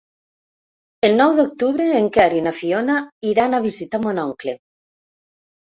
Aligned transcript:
El 1.09 1.13
nou 1.19 1.33
d'octubre 1.39 1.87
en 1.99 2.09
Quer 2.17 2.27
i 2.39 2.43
na 2.47 2.53
Fiona 2.61 2.97
iran 3.33 3.57
a 3.59 3.63
visitar 3.69 4.01
mon 4.07 4.23
oncle. 4.27 4.57